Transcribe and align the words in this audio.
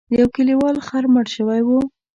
د 0.09 0.13
یو 0.21 0.27
کلیوال 0.35 0.77
خر 0.87 1.03
مړ 1.13 1.25
شوی 1.35 1.61
و. 1.67 1.69